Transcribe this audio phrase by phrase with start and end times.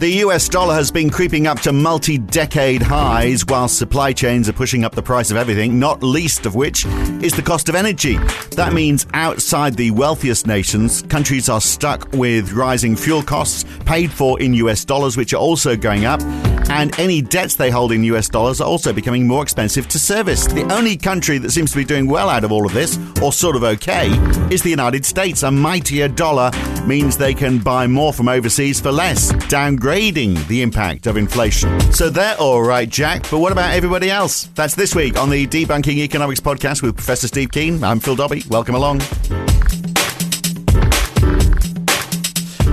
[0.00, 4.54] The US dollar has been creeping up to multi decade highs while supply chains are
[4.54, 6.86] pushing up the price of everything, not least of which
[7.20, 8.16] is the cost of energy.
[8.52, 14.40] That means outside the wealthiest nations, countries are stuck with rising fuel costs paid for
[14.40, 16.22] in US dollars, which are also going up,
[16.70, 20.46] and any debts they hold in US dollars are also becoming more expensive to service.
[20.46, 23.34] The only country that seems to be doing well out of all of this, or
[23.34, 24.08] sort of okay,
[24.50, 25.42] is the United States.
[25.42, 26.50] A mightier dollar
[26.86, 29.30] means they can buy more from overseas for less.
[29.48, 31.80] Downgrade degrading the impact of inflation.
[31.92, 34.44] So they're all right, Jack, but what about everybody else?
[34.54, 37.82] That's this week on the Debunking Economics podcast with Professor Steve Keen.
[37.82, 38.44] I'm Phil Dobbie.
[38.48, 39.00] Welcome along.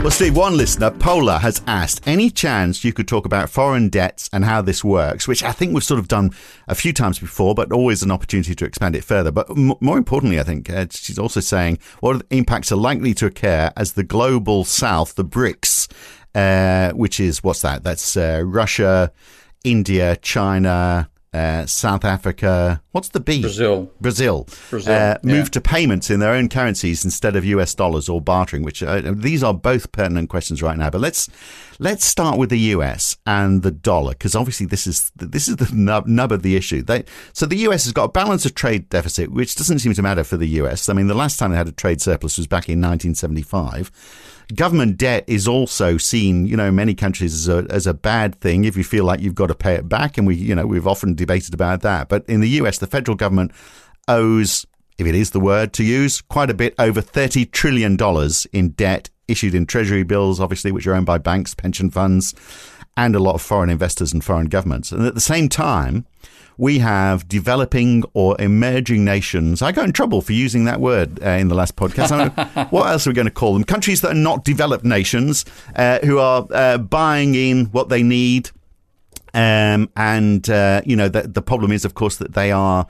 [0.04, 4.30] Well, Steve, one listener, Paula, has asked any chance you could talk about foreign debts
[4.32, 6.30] and how this works, which I think we've sort of done
[6.68, 9.32] a few times before, but always an opportunity to expand it further.
[9.32, 13.26] But m- more importantly, I think uh, she's also saying what impacts are likely to
[13.26, 15.88] occur as the global south, the BRICS,
[16.38, 17.84] uh, which is what's that?
[17.84, 19.12] That's uh, Russia,
[19.64, 22.82] India, China, uh, South Africa.
[22.92, 23.42] What's the B?
[23.42, 23.92] Brazil.
[24.00, 24.48] Brazil.
[24.70, 24.94] Brazil.
[24.94, 25.18] Uh, yeah.
[25.24, 28.62] Move to payments in their own currencies instead of US dollars or bartering.
[28.62, 30.92] Which uh, these are both pertinent questions right now.
[30.92, 31.28] But let's
[31.80, 35.74] let's start with the US and the dollar because obviously this is this is the
[35.74, 36.84] nub, nub of the issue.
[36.84, 40.04] They, so the US has got a balance of trade deficit, which doesn't seem to
[40.04, 40.88] matter for the US.
[40.88, 43.92] I mean, the last time they had a trade surplus was back in 1975
[44.56, 48.40] government debt is also seen, you know, in many countries as a, as a bad
[48.40, 50.18] thing if you feel like you've got to pay it back.
[50.18, 52.10] And we, you know, we've often debated about that.
[52.10, 53.52] But in the US, the federal government
[54.08, 54.66] owes,
[54.98, 57.98] if it is the word to use, quite a bit over $30 trillion
[58.54, 62.34] in debt issued in treasury bills, obviously, which are owned by banks, pension funds,
[62.96, 64.92] and a lot of foreign investors and foreign governments.
[64.92, 66.06] And at the same time,
[66.58, 69.62] we have developing or emerging nations.
[69.62, 72.72] I got in trouble for using that word uh, in the last podcast.
[72.72, 73.64] what else are we going to call them?
[73.64, 78.50] Countries that are not developed nations uh, who are uh, buying in what they need.
[79.34, 82.88] Um, and, uh, you know, the, the, problem is, of course, that they are,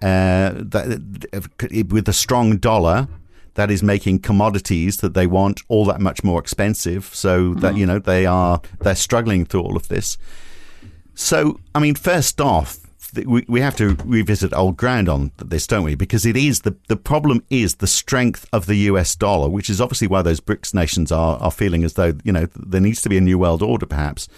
[0.00, 3.08] uh, that, with a strong dollar,
[3.54, 7.06] that is making commodities that they want all that much more expensive.
[7.06, 7.76] So that, mm-hmm.
[7.78, 10.16] you know, they are, they're struggling through all of this.
[11.14, 15.84] So, I mean, first off, we, we have to revisit old ground on this, don't
[15.84, 15.94] we?
[15.94, 19.80] Because it is the, the problem is the strength of the US dollar, which is
[19.80, 23.08] obviously why those BRICS nations are, are feeling as though, you know, there needs to
[23.08, 24.28] be a new world order, perhaps.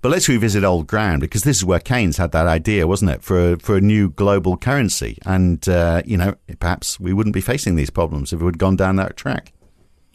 [0.00, 3.22] But let's revisit old ground because this is where Keynes had that idea, wasn't it,
[3.22, 5.18] for a, for a new global currency?
[5.24, 8.74] And, uh, you know, perhaps we wouldn't be facing these problems if we had gone
[8.74, 9.52] down that track.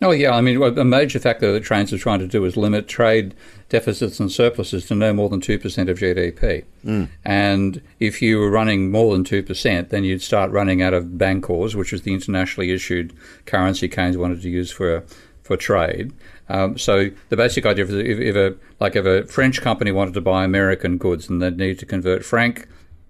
[0.01, 0.31] Oh, yeah.
[0.31, 3.33] I mean, a major factor that Keynes are trying to do is limit trade
[3.69, 6.65] deficits and surpluses to no more than 2% of GDP.
[6.85, 7.09] Mm.
[7.25, 11.73] And if you were running more than 2%, then you'd start running out of Bancors,
[11.73, 13.13] which is the internationally issued
[13.45, 15.03] currency Keynes wanted to use for,
[15.41, 16.13] for trade.
[16.49, 20.13] Um, so the basic idea is if, if, a like if a French company wanted
[20.13, 22.67] to buy American goods and they'd need to convert franc,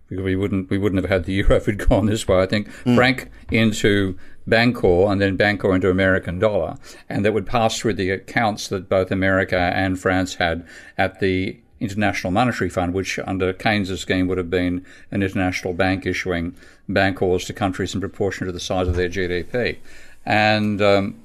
[0.10, 2.42] we wouldn't we wouldn't have had the euro if it'd gone this way.
[2.42, 2.96] I think mm.
[2.96, 6.78] franc into Bancor and then Bancor into American dollar,
[7.10, 10.66] and that would pass through the accounts that both America and France had
[10.98, 16.06] at the International Monetary Fund, which under Keynes' scheme would have been an international bank
[16.06, 16.56] issuing
[16.90, 19.78] Bancors to countries in proportion to the size of their GDP,
[20.26, 21.16] and um,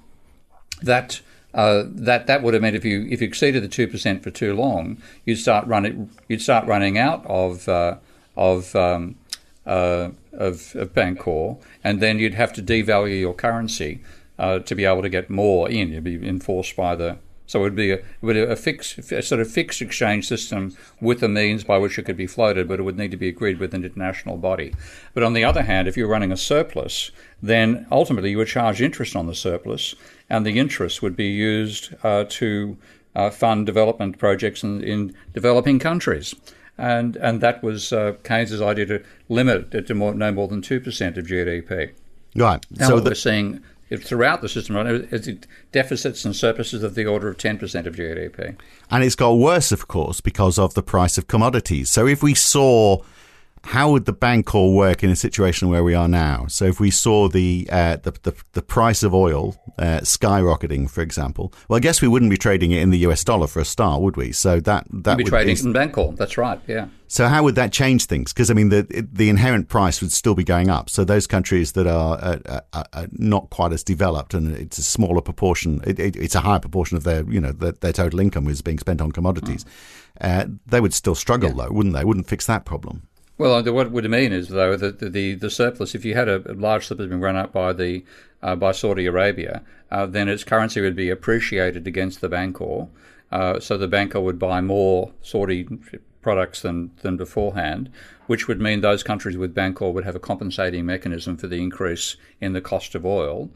[0.83, 1.21] that.
[1.55, 4.31] Uh, that that would have meant if you if you exceeded the two percent for
[4.31, 4.97] too long,
[5.27, 7.95] you'd start running you'd start running out of uh,
[8.39, 9.17] of um,
[9.67, 14.03] uh, of, of Bancor, and then you'd have to devalue your currency
[14.39, 15.93] uh, to be able to get more in.
[15.93, 17.19] You'd be enforced by the
[17.53, 20.27] so it would be a, it would be a, fixed, a sort of fixed exchange
[20.27, 23.17] system with a means by which it could be floated, but it would need to
[23.19, 24.75] be agreed with an international body.
[25.13, 27.11] But on the other hand, if you're running a surplus,
[27.43, 29.95] then ultimately you would charge interest on the surplus,
[30.31, 32.79] and the interest would be used uh, to
[33.15, 36.35] uh, fund development projects in, in developing countries
[36.83, 40.61] and and that was uh, Keynes's idea to limit it to more, no more than
[40.61, 41.93] two percent of GDP.
[42.35, 42.67] Right.
[42.71, 43.63] Now so what the- we're seeing
[43.99, 45.29] throughout the system right, is
[45.71, 48.57] deficits and surpluses of the order of 10% of GDP.
[48.91, 51.91] And it's got worse, of course, because of the price of commodities.
[51.91, 53.03] So if we saw
[53.65, 56.47] how would the Bancor work in a situation where we are now?
[56.49, 61.01] So if we saw the uh, the, the, the price of oil uh, skyrocketing, for
[61.01, 63.65] example, well, I guess we wouldn't be trading it in the US dollar for a
[63.65, 64.33] start, would we?
[64.33, 66.17] So that that We'd be would trading be, in Bancor.
[66.17, 66.61] That's right.
[66.67, 66.89] Yeah.
[67.09, 68.33] so how would that change things?
[68.33, 70.91] Because I mean, the the inherent price would still be going up.
[70.91, 74.83] So those countries that are, uh, uh, uh, not quite as developed and it's a
[74.83, 78.19] smaller proportion, it, it, it's a higher proportion of their you know their, their total
[78.21, 79.65] income is being spent on commodities.
[80.21, 81.67] Uh, they would still struggle Yeah.
[81.67, 82.05] though, wouldn't they?
[82.05, 83.09] Wouldn't fix that problem.
[83.39, 86.39] Well, what it would mean is though that the, the surplus, if you had a,
[86.53, 88.05] large surplus being run up by the
[88.43, 92.89] uh, by Saudi Arabia, uh, then its currency would be appreciated against the Bancor.
[93.31, 95.67] Uh, so the Bancor would buy more Saudi
[96.21, 97.91] products than than beforehand,
[98.27, 102.17] which would mean those countries with Bancor would have a compensating mechanism for the increase
[102.41, 103.51] in the cost of oil,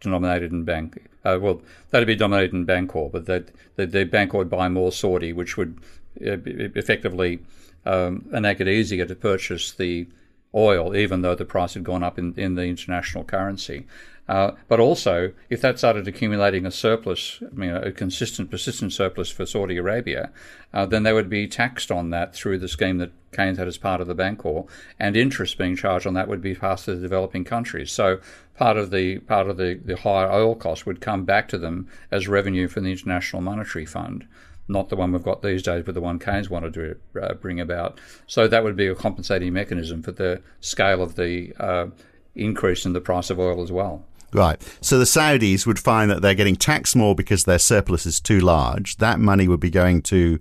[0.00, 1.08] denominated in bank.
[1.24, 5.32] Uh, well, that'd be denominated in Bancor, but that the, Bancor would buy more Saudi,
[5.32, 5.78] which would
[6.22, 7.40] effectively
[7.84, 10.06] um, make it easier to purchase the
[10.54, 13.86] oil, even though the price had gone up in, in the international currency.
[14.28, 19.30] Uh, but also, if that started accumulating a surplus, I mean, a consistent, persistent surplus
[19.30, 20.30] for Saudi Arabia,
[20.72, 23.78] uh, then they would be taxed on that through the scheme that Keynes had as
[23.78, 24.66] part of the Bancor,
[24.98, 27.90] and interest being charged on that would be passed to the developing countries.
[27.90, 28.20] So
[28.54, 31.88] part of the part of the, the higher oil cost would come back to them
[32.10, 34.26] as revenue from the International Monetary Fund
[34.68, 37.60] not the one we've got these days, but the one Keynes wanted to uh, bring
[37.60, 37.98] about.
[38.26, 41.86] So that would be a compensating mechanism for the scale of the uh,
[42.34, 44.04] increase in the price of oil as well.
[44.32, 44.62] Right.
[44.80, 48.40] So the Saudis would find that they're getting taxed more because their surplus is too
[48.40, 48.96] large.
[48.96, 50.38] That money would be going to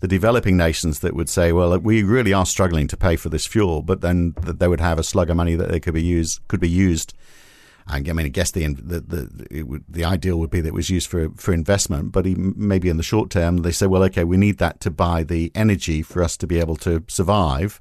[0.00, 3.46] the developing nations that would say, "Well, we really are struggling to pay for this
[3.46, 6.40] fuel," but then they would have a slug of money that they could be used
[6.48, 7.14] could be used.
[7.86, 10.90] I mean, I guess the the the, would, the ideal would be that it was
[10.90, 14.24] used for for investment, but even maybe in the short term, they say, "Well, okay,
[14.24, 17.80] we need that to buy the energy for us to be able to survive."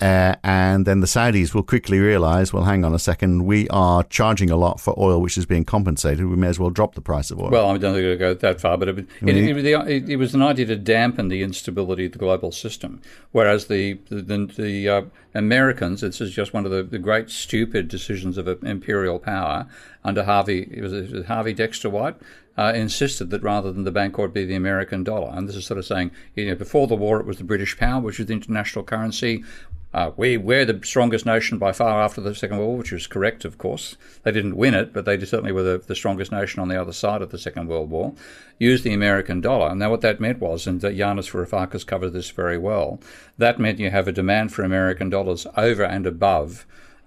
[0.00, 4.02] Uh, and then the Saudis will quickly realize, well, hang on a second, we are
[4.04, 6.26] charging a lot for oil which is being compensated.
[6.26, 7.50] We may as well drop the price of oil.
[7.50, 10.34] Well, I don't think it'll go that far, but it, it, it, it, it was
[10.34, 13.02] an idea to dampen the instability of the global system.
[13.32, 15.02] Whereas the the, the, the uh,
[15.34, 19.66] Americans, this is just one of the, the great stupid decisions of imperial power
[20.02, 20.68] under Harvey.
[20.70, 22.16] It was, it was Harvey Dexter White.
[22.58, 25.78] Uh, insisted that rather than the Bancor be the American dollar, and this is sort
[25.78, 28.34] of saying, you know, before the war it was the British pound, which was the
[28.34, 29.42] international currency.
[29.92, 33.08] Uh, we, we're the strongest nation by far after the Second World War, which is
[33.08, 33.96] correct, of course.
[34.22, 36.92] They didn't win it, but they certainly were the, the strongest nation on the other
[36.92, 38.14] side of the Second World War.
[38.58, 39.70] Used the American dollar.
[39.70, 43.00] And now, what that meant was, and Yanis Varoufakis covered this very well,
[43.36, 46.66] that meant you have a demand for American dollars over and above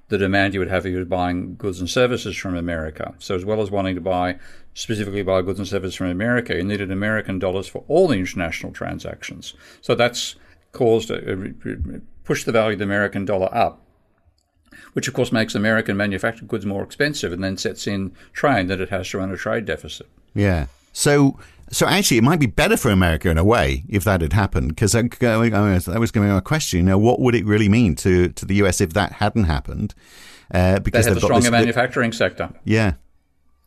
[0.10, 3.16] the demand you would have if you were buying goods and services from America.
[3.18, 4.40] So, as well as wanting to buy
[4.74, 8.72] specifically buy goods and services from America, you needed American dollars for all the international
[8.72, 9.54] transactions.
[9.82, 10.36] So that's
[10.72, 13.82] caused a, a, push the value of the American dollar up,
[14.94, 18.80] which of course makes American manufactured goods more expensive, and then sets in trade that
[18.80, 20.08] it has to run a trade deficit.
[20.34, 20.68] Yeah.
[20.94, 21.40] So,
[21.72, 24.70] so actually, it might be better for America in a way if that had happened,
[24.70, 26.80] because that, that was going to be my question.
[26.80, 29.96] You know, what would it really mean to to the US if that hadn't happened?
[30.54, 32.50] Uh, because they have a stronger this, manufacturing sector.
[32.64, 32.94] Yeah.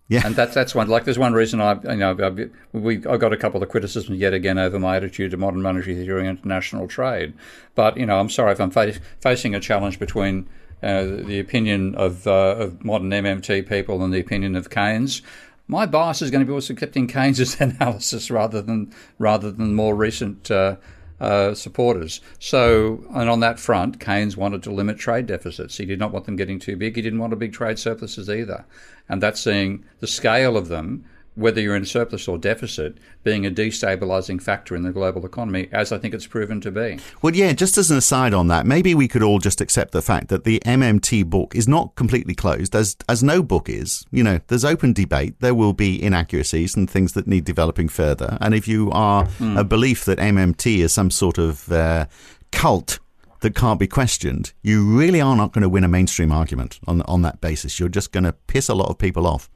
[0.08, 0.88] Yeah, and that's that's one.
[0.88, 4.20] Like, there's one reason I, you know, I, we I got a couple of criticisms
[4.20, 7.34] yet again over my attitude to modern monetary theory and international trade.
[7.74, 10.48] But you know, I'm sorry if I'm fa- facing a challenge between
[10.82, 15.22] uh, the opinion of uh, of modern MMT people and the opinion of Keynes.
[15.68, 19.96] My bias is going to be also accepting Keynes's analysis rather than rather than more
[19.96, 20.50] recent.
[20.50, 20.76] Uh,
[21.20, 22.20] uh, supporters.
[22.38, 25.76] So, and on that front, Keynes wanted to limit trade deficits.
[25.76, 26.96] He did not want them getting too big.
[26.96, 28.64] He didn't want big trade surpluses either.
[29.08, 31.04] And that's seeing the scale of them,
[31.36, 35.92] whether you're in surplus or deficit, being a destabilizing factor in the global economy, as
[35.92, 36.98] I think it's proven to be.
[37.22, 40.02] Well, yeah, just as an aside on that, maybe we could all just accept the
[40.02, 44.04] fact that the MMT book is not completely closed, as as no book is.
[44.10, 45.38] You know, there's open debate.
[45.40, 48.38] There will be inaccuracies and things that need developing further.
[48.40, 49.58] And if you are mm.
[49.58, 52.06] a belief that MMT is some sort of uh,
[52.50, 52.98] cult
[53.40, 57.02] that can't be questioned, you really are not going to win a mainstream argument on
[57.02, 57.78] on that basis.
[57.78, 59.50] You're just going to piss a lot of people off.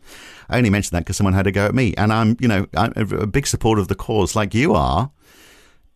[0.50, 2.66] I only mentioned that because someone had a go at me, and I'm, you know,
[2.76, 5.10] I'm a big supporter of the cause, like you are.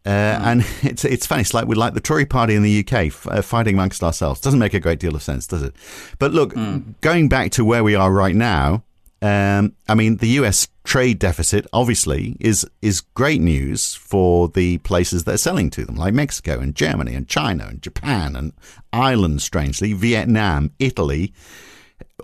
[0.06, 1.42] Uh, and it's it's funny.
[1.42, 4.40] It's like we like the Tory Party in the UK f- uh, fighting amongst ourselves.
[4.40, 5.75] Doesn't make a great deal of sense, does it?
[6.18, 6.94] But look, mm.
[7.00, 8.84] going back to where we are right now,
[9.23, 15.25] um, I mean, the US trade deficit obviously is is great news for the places
[15.25, 18.52] that are selling to them, like Mexico and Germany and China and Japan and
[18.92, 21.32] Ireland, strangely, Vietnam, Italy.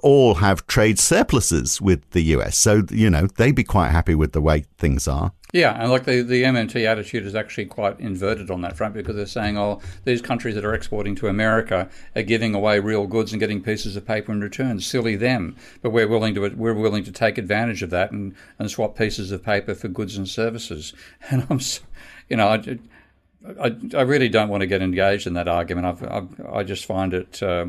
[0.02, 2.56] All have trade surpluses with the US.
[2.56, 5.32] So, you know, they'd be quite happy with the way things are.
[5.52, 9.16] Yeah, and like the, the MMT attitude is actually quite inverted on that front because
[9.16, 13.32] they're saying, oh, these countries that are exporting to America are giving away real goods
[13.32, 14.78] and getting pieces of paper in return.
[14.78, 15.56] Silly them.
[15.82, 19.32] But we're willing to we're willing to take advantage of that and, and swap pieces
[19.32, 20.92] of paper for goods and services.
[21.30, 21.60] And I'm,
[22.28, 22.78] you know, I,
[23.60, 25.86] I, I really don't want to get engaged in that argument.
[25.86, 27.66] I've, I've, i just find it uh,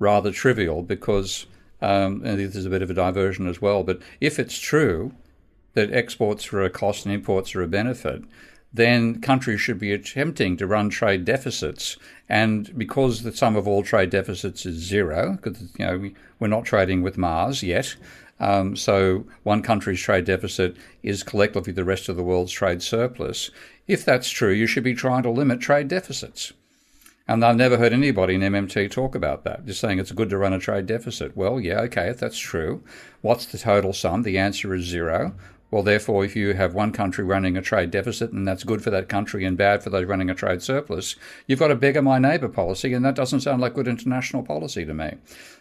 [0.00, 1.46] rather trivial because,
[1.80, 5.12] um, this is a bit of a diversion as well, but if it's true
[5.74, 8.24] that exports are a cost and imports are a benefit,
[8.72, 11.96] then countries should be attempting to run trade deficits.
[12.28, 16.48] And because the sum of all trade deficits is zero, because you know we, we're
[16.48, 17.96] not trading with Mars yet,
[18.38, 23.50] um, so one country's trade deficit is collectively the rest of the world's trade surplus.
[23.86, 26.52] If that's true, you should be trying to limit trade deficits.
[27.30, 30.36] And I've never heard anybody in MMT talk about that, just saying it's good to
[30.36, 31.36] run a trade deficit.
[31.36, 32.82] Well, yeah, okay, if that's true.
[33.20, 34.24] What's the total sum?
[34.24, 35.36] The answer is zero.
[35.70, 38.90] Well, therefore, if you have one country running a trade deficit and that's good for
[38.90, 41.14] that country and bad for those running a trade surplus,
[41.46, 44.84] you've got a beggar my neighbour policy, and that doesn't sound like good international policy
[44.84, 45.14] to me.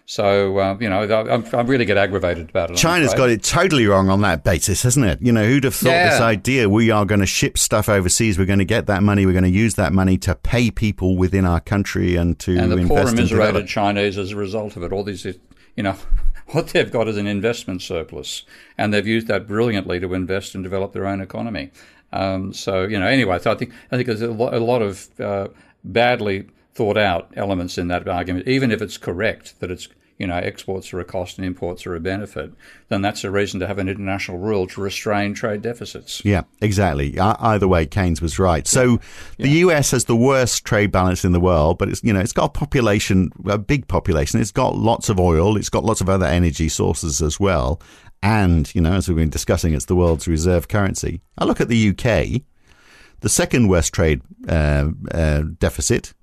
[0.09, 2.77] So, uh, you know, I, I, really get aggravated about it.
[2.77, 5.21] China's got it totally wrong on that basis, hasn't it?
[5.21, 6.09] You know, who'd have thought yeah.
[6.09, 9.27] this idea we are going to ship stuff overseas, we're going to get that money,
[9.27, 12.71] we're going to use that money to pay people within our country and to and
[12.71, 14.91] the invest poor and miserated Chinese as a result of it.
[14.91, 15.95] All these, you know,
[16.51, 18.43] what they've got is an investment surplus,
[18.77, 21.71] and they've used that brilliantly to invest and develop their own economy.
[22.11, 24.81] Um, so you know, anyway, so I think I think there's a lot, a lot
[24.81, 25.47] of uh,
[25.83, 29.87] badly thought out elements in that argument, even if it's correct that it's
[30.19, 32.51] you know, exports are a cost and imports are a benefit,
[32.89, 36.23] then that's a reason to have an international rule to restrain trade deficits.
[36.25, 37.17] Yeah, exactly.
[37.17, 38.67] Either way, Keynes was right.
[38.67, 38.99] So
[39.37, 39.67] the yeah.
[39.67, 42.45] US has the worst trade balance in the world, but it's you know it's got
[42.45, 44.41] a population, a big population.
[44.41, 45.55] It's got lots of oil.
[45.55, 47.81] It's got lots of other energy sources as well.
[48.21, 51.21] And you know, as we've been discussing, it's the world's reserve currency.
[51.37, 52.41] I look at the UK,
[53.21, 56.13] the second worst trade uh, uh, deficit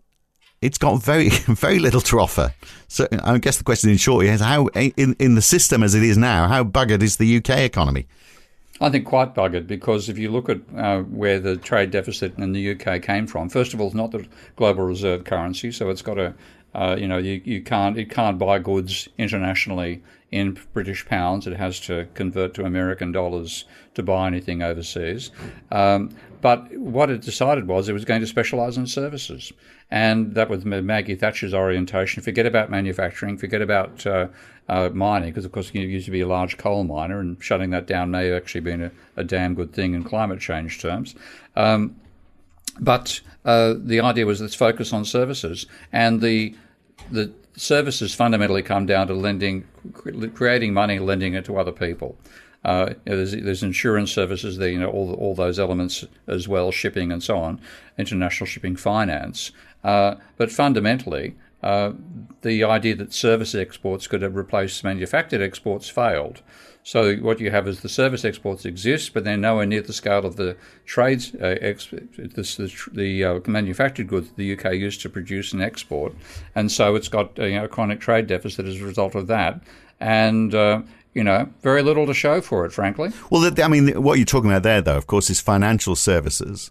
[0.62, 2.54] it's got very very little to offer.
[2.88, 6.02] So I guess the question in short is how in in the system as it
[6.02, 8.06] is now, how buggered is the UK economy?
[8.80, 12.52] I think quite buggered because if you look at uh, where the trade deficit in
[12.52, 16.02] the UK came from, first of all, it's not the global reserve currency, so it's
[16.02, 16.34] got a
[16.74, 21.46] uh, you know you, you can't it can't buy goods internationally in British pounds.
[21.46, 25.30] It has to convert to American dollars to buy anything overseas.
[25.70, 29.52] Um, but what it decided was it was going to specialise in services.
[29.90, 32.22] And that was Maggie Thatcher's orientation.
[32.22, 34.28] Forget about manufacturing, forget about uh,
[34.68, 37.70] uh, mining, because of course you used to be a large coal miner, and shutting
[37.70, 41.14] that down may have actually been a, a damn good thing in climate change terms.
[41.54, 41.96] Um,
[42.80, 46.54] but uh, the idea was let's focus on services, and the
[47.10, 49.64] the services fundamentally come down to lending,
[50.34, 52.18] creating money, lending it to other people.
[52.64, 57.12] Uh, there's, there's, insurance services, there, you know, all all those elements as well, shipping
[57.12, 57.60] and so on,
[57.96, 59.52] international shipping finance.
[59.84, 61.92] Uh, but fundamentally, uh,
[62.42, 66.42] the idea that service exports could have replaced manufactured exports failed.
[66.86, 70.24] So what you have is the service exports exist, but they're nowhere near the scale
[70.24, 75.52] of the trades, uh, ex- the, the uh, manufactured goods the UK used to produce
[75.52, 76.14] and export,
[76.54, 79.60] and so it's got you know, a chronic trade deficit as a result of that.
[79.98, 80.82] And uh,
[81.16, 83.10] you know, very little to show for it, frankly.
[83.30, 86.70] Well, I mean, what you're talking about there, though, of course, is financial services.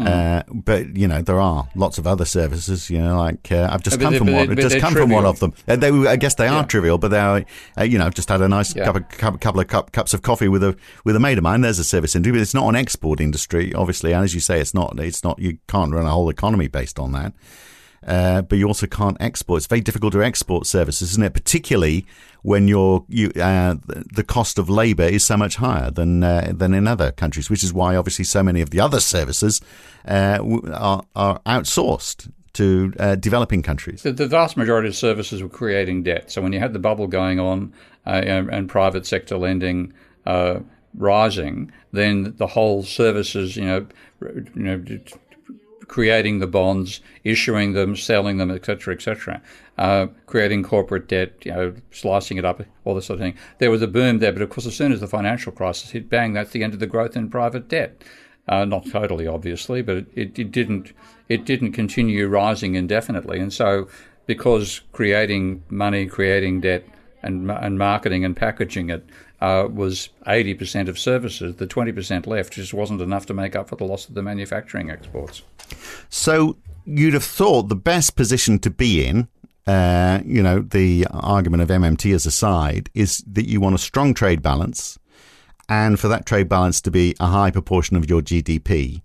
[0.00, 0.08] Mm.
[0.08, 2.90] Uh, but you know there are lots of other services.
[2.90, 4.56] You know, like uh, I've just but come from one.
[4.56, 5.06] Just come trivial.
[5.06, 5.54] from one of them.
[5.68, 6.66] Uh, they, I guess they are yeah.
[6.66, 7.44] trivial, but they are.
[7.78, 8.86] Uh, you know, I've just had a nice yeah.
[8.86, 11.44] cup of, cup, couple of cup, cups of coffee with a with a mate of
[11.44, 11.60] mine.
[11.60, 14.10] There's a service industry, but it's not an export industry, obviously.
[14.10, 14.98] And as you say, it's not.
[14.98, 15.38] It's not.
[15.38, 17.32] You can't run a whole economy based on that.
[18.06, 19.58] Uh, but you also can't export.
[19.58, 21.32] It's very difficult to export services, isn't it?
[21.32, 22.06] Particularly
[22.42, 23.06] when you,
[23.40, 27.48] uh, the cost of labour is so much higher than uh, than in other countries,
[27.48, 29.60] which is why obviously so many of the other services
[30.06, 30.38] uh,
[30.72, 34.02] are, are outsourced to uh, developing countries.
[34.02, 36.30] The, the, vast majority of services were creating debt.
[36.30, 37.72] So when you had the bubble going on
[38.06, 39.92] uh, and, and, private sector lending
[40.96, 43.86] rising, then the whole services, you know,
[44.20, 44.84] you know,
[45.88, 49.42] creating the bonds, issuing them, selling them, etc., etc.,
[49.78, 53.34] uh, creating corporate debt, you know, slicing it up, all this sort of thing.
[53.58, 56.08] There was a boom there, but of course, as soon as the financial crisis hit,
[56.08, 58.02] bang, that's the end of the growth in private debt.
[58.46, 60.92] Uh, not totally, obviously, but it, it, it didn't
[61.30, 63.88] it didn't continue rising indefinitely, and so
[64.26, 66.84] because creating money, creating debt,
[67.22, 69.04] and and marketing and packaging it
[69.40, 71.56] uh, was 80% of services.
[71.56, 74.90] The 20% left just wasn't enough to make up for the loss of the manufacturing
[74.90, 75.42] exports.
[76.08, 79.28] So you'd have thought the best position to be in
[79.66, 84.12] uh, you know, the argument of MMT as aside, is that you want a strong
[84.12, 84.98] trade balance
[85.68, 89.00] and for that trade balance to be a high proportion of your GDP.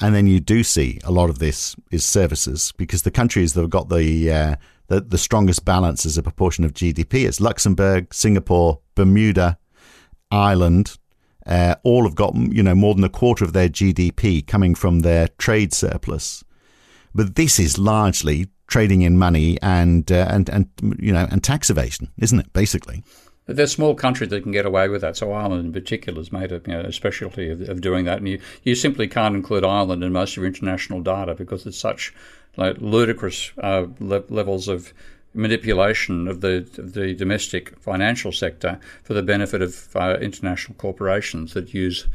[0.00, 3.60] And then you do see a lot of this is services because the countries that
[3.60, 4.56] have got the, uh,
[4.88, 9.58] the, the strongest balance as a proportion of GDP It's Luxembourg, Singapore, Bermuda,
[10.30, 10.98] Ireland,
[11.46, 15.00] uh, all have got you know more than a quarter of their GDP coming from
[15.00, 16.44] their trade surplus.
[17.14, 20.68] But this is largely trading in money and uh, and and
[20.98, 22.52] you know and tax evasion, isn't it?
[22.52, 23.02] Basically.
[23.46, 25.16] There's small countries that can get away with that.
[25.16, 28.18] So Ireland, in particular, has made a, you know, a specialty of, of, doing that.
[28.18, 31.78] And you, you simply can't include Ireland in most of your international data because it's
[31.78, 32.12] such
[32.58, 34.92] like, ludicrous uh, le- levels of
[35.34, 41.54] manipulation of the of the domestic financial sector for the benefit of uh, international corporations
[41.54, 42.08] that use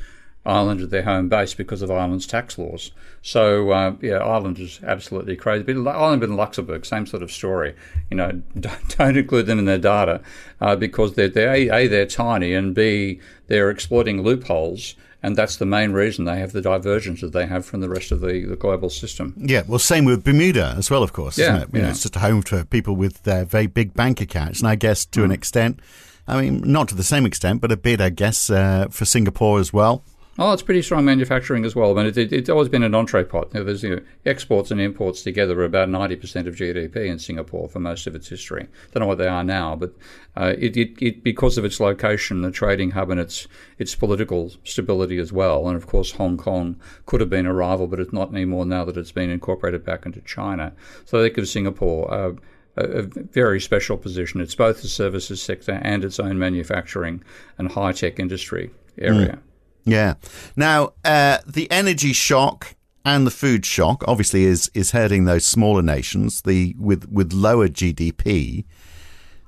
[0.45, 2.91] Ireland as their home base because of Ireland's tax laws.
[3.21, 5.63] So uh, yeah, Ireland is absolutely crazy.
[5.63, 7.75] But Ireland and Luxembourg, same sort of story.
[8.11, 10.21] You know, don't, don't include them in their data
[10.59, 15.55] uh, because they're, they're a, a they're tiny and b they're exploiting loopholes and that's
[15.55, 18.43] the main reason they have the divergence that they have from the rest of the,
[18.43, 19.33] the global system.
[19.37, 21.69] Yeah, well, same with Bermuda as well, of course, yeah, it?
[21.73, 21.81] Yeah.
[21.81, 24.75] know, it's just a home for people with uh, very big bank accounts, and I
[24.75, 25.25] guess to mm.
[25.25, 25.79] an extent,
[26.27, 29.59] I mean, not to the same extent, but a bit, I guess, uh, for Singapore
[29.59, 30.03] as well.
[30.39, 31.91] Oh, it's pretty strong manufacturing as well.
[31.91, 33.53] I mean, it, it, it's always been an entrepôt.
[33.53, 37.19] You know, there's you know, exports and imports together are about 90% of GDP in
[37.19, 38.67] Singapore for most of its history.
[38.91, 39.93] Don't know what they are now, but
[40.35, 43.47] uh, it, it, because of its location, the trading hub, and its
[43.77, 45.67] its political stability as well.
[45.67, 48.85] And of course, Hong Kong could have been a rival, but it's not anymore now
[48.85, 50.73] that it's been incorporated back into China.
[51.05, 52.11] So that gives Singapore.
[52.11, 52.31] Uh,
[52.75, 54.41] a, very special position.
[54.41, 57.23] It's both the services sector and its own manufacturing
[57.59, 59.33] and high tech industry area.
[59.33, 59.52] Mm.
[59.85, 60.15] Yeah.
[60.55, 62.75] Now, uh, the energy shock
[63.05, 67.67] and the food shock obviously is is hurting those smaller nations the with with lower
[67.67, 68.65] GDP.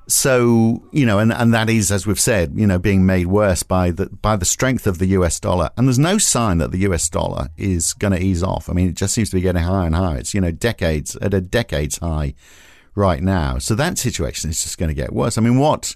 [0.08, 3.64] So you know, and, and that is, as we've said, you know, being made worse
[3.64, 5.40] by the by the strength of the U.S.
[5.40, 5.72] dollar.
[5.78, 7.10] And there's no sign that the U.S.
[7.10, 8.70] dollar is going to ease off.
[8.70, 10.18] I mean, it just seems to be getting higher and higher.
[10.18, 12.36] It's you know decades at a decades high
[12.94, 13.58] right now.
[13.58, 15.38] So that situation is just going to get worse.
[15.38, 15.96] I mean, what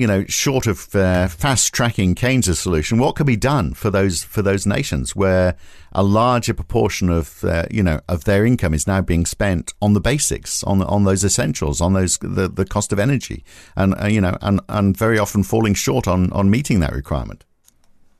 [0.00, 4.24] you know, short of uh, fast tracking Keynes' solution, what could be done for those
[4.24, 5.56] for those nations where
[5.92, 9.92] a larger proportion of uh, you know of their income is now being spent on
[9.92, 13.44] the basics, on on those essentials, on those the, the cost of energy,
[13.76, 17.44] and uh, you know, and, and very often falling short on on meeting that requirement.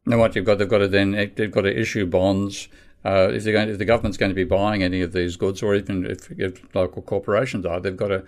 [0.05, 2.68] Now, what you've got, they've got to then they've got to issue bonds.
[3.02, 5.74] Uh, if, going, if, the government's going to be buying any of these goods, or
[5.74, 8.22] even if, if local corporations are, they've got to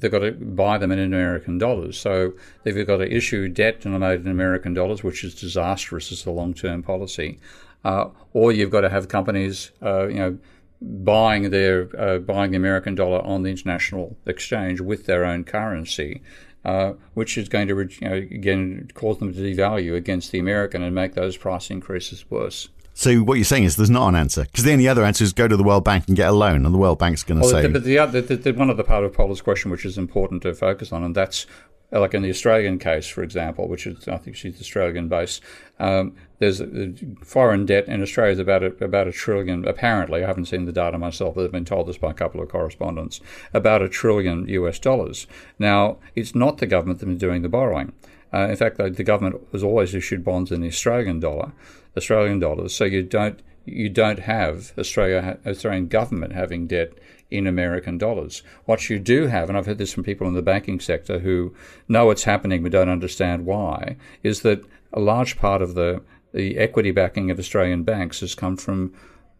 [0.00, 1.98] they've got to buy them in American dollars.
[1.98, 2.32] So
[2.62, 6.82] they've got to issue debt denominated in American dollars, which is disastrous as a long-term
[6.82, 7.38] policy.
[7.84, 10.38] Uh, or you've got to have companies, uh, you know,
[10.82, 16.22] buying their uh, buying the American dollar on the international exchange with their own currency.
[16.64, 20.82] Uh, which is going to, you know, again, cause them to devalue against the American
[20.82, 22.68] and make those price increases worse.
[22.96, 25.34] So what you're saying is there's not an answer because the only other answer is
[25.34, 27.42] go to the World Bank and get a loan, and the World Bank's going to
[27.42, 27.68] well, say.
[27.68, 30.54] But the, the, the, the, one other part of Paula's question, which is important to
[30.54, 31.46] focus on, and that's
[31.92, 35.42] uh, like in the Australian case, for example, which is I think she's Australian based.
[35.78, 39.68] Um, there's a, foreign debt in Australia is about a, about a trillion.
[39.68, 42.40] Apparently, I haven't seen the data myself, but I've been told this by a couple
[42.40, 43.20] of correspondents.
[43.52, 45.26] About a trillion US dollars.
[45.58, 47.92] Now, it's not the government that's been doing the borrowing.
[48.32, 51.52] Uh, in fact, the, the government has always issued bonds in the Australian dollar.
[51.96, 52.74] Australian dollars.
[52.74, 56.92] So you don't you don't have Australia Australian government having debt
[57.30, 58.42] in American dollars.
[58.64, 61.54] What you do have, and I've heard this from people in the banking sector who
[61.88, 66.58] know what's happening but don't understand why, is that a large part of the the
[66.58, 68.92] equity backing of Australian banks has come from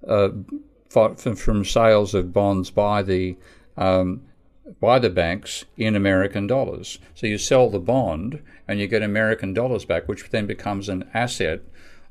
[0.09, 0.31] uh,
[0.89, 3.37] from sales of bonds by the
[3.77, 4.23] um,
[4.81, 6.99] by the banks in American dollars.
[7.15, 11.09] So you sell the bond and you get American dollars back, which then becomes an
[11.15, 11.61] asset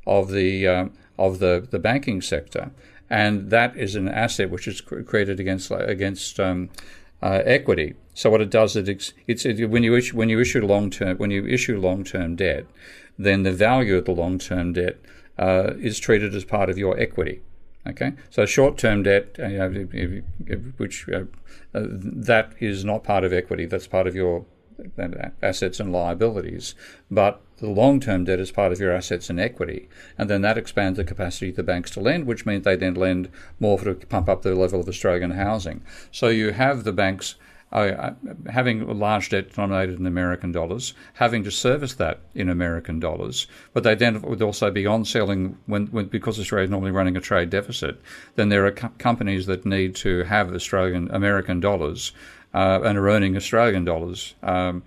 [0.06, 0.86] of the uh,
[1.18, 2.72] of the, the banking sector,
[3.10, 6.70] and that is an asset which is created against against um,
[7.22, 7.96] uh, equity.
[8.14, 10.90] So what it does is it's, it's it, when you issue when you issue long
[10.90, 12.66] term when you issue long term debt,
[13.18, 14.98] then the value of the long term debt
[15.38, 17.42] uh, is treated as part of your equity.
[17.88, 19.70] Okay, so short-term debt, uh,
[20.78, 21.24] which uh, uh,
[21.74, 23.68] that is not part of equity.
[23.68, 24.44] That's part of your
[25.42, 26.76] assets and liabilities,
[27.10, 29.88] but the long term debt is part of your assets and equity.
[30.18, 32.96] And then that expands the capacity of the banks to lend, which means they then
[32.96, 35.82] lend more to pump up the level of Australian housing.
[36.12, 37.36] So you have the banks.
[37.72, 38.14] Uh,
[38.52, 43.48] having a large debt denominated in American dollars, having to service that in American dollars,
[43.74, 47.18] but they then would also be on selling when, when because Australia is normally running
[47.18, 48.00] a trade deficit.
[48.36, 52.14] Then there are co- companies that need to have Australian American dollars
[52.56, 54.82] uh, and are earning Australian dollars um,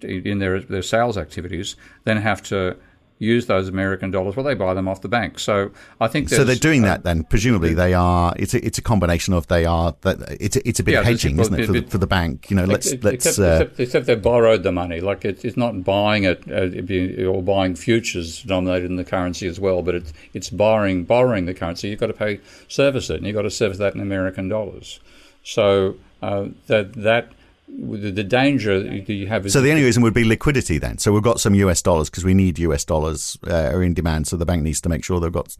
[0.00, 2.76] in their their sales activities, then have to
[3.18, 4.34] use those American dollars.
[4.34, 5.38] Well, they buy them off the bank.
[5.38, 6.42] So I think so.
[6.42, 7.22] They're doing uh, that then.
[7.22, 8.34] Presumably, they are.
[8.36, 9.94] It's a, it's a combination of they are.
[10.00, 12.06] That it's a, it's a bit yeah, of hedging, isn't it, for, the, for the
[12.08, 12.50] bank?
[12.50, 13.26] You know, let's except, let's.
[13.26, 15.00] Except, uh, except, except they borrowed the money.
[15.00, 19.60] Like it, it's not buying it uh, or buying futures denominated in the currency as
[19.60, 21.88] well, but it's it's borrowing borrowing the currency.
[21.90, 24.98] You've got to pay service it, and you've got to service that in American dollars.
[25.44, 27.32] So uh, that that
[27.68, 29.50] the danger that you have.
[29.50, 30.98] so the only reason would be liquidity then.
[30.98, 34.26] So we've got some US dollars because we need US dollars uh, are in demand.
[34.28, 35.56] So the bank needs to make sure they've got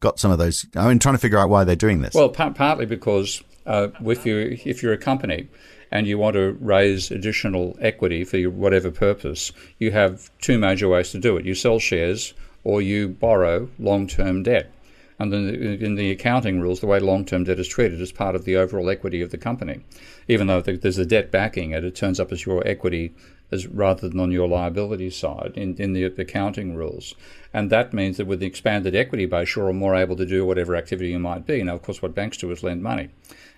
[0.00, 0.66] got some of those.
[0.74, 2.14] I mean, trying to figure out why they're doing this.
[2.14, 5.48] Well, partly because uh, if you if you're a company
[5.90, 11.10] and you want to raise additional equity for whatever purpose, you have two major ways
[11.12, 11.44] to do it.
[11.44, 14.70] You sell shares or you borrow long term debt.
[15.18, 18.44] And in the accounting rules, the way long term debt is treated is part of
[18.44, 19.80] the overall equity of the company.
[20.28, 23.12] Even though there's a debt backing it, it turns up as your equity
[23.50, 27.14] as rather than on your liability side in, in the accounting rules.
[27.52, 30.76] And that means that with the expanded equity base, you're more able to do whatever
[30.76, 31.62] activity you might be.
[31.62, 33.08] Now, of course, what banks do is lend money.